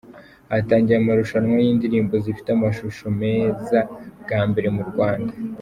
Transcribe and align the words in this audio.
Hatangiye 0.51 0.97
amarushanwa 0.99 1.55
y’indirimbo 1.65 2.13
zifite 2.25 2.49
amashusho 2.51 3.05
meza 3.21 3.77
bwa 4.23 4.39
mbere 4.49 4.67
mu 4.77 4.83
Rwanda 4.89 5.33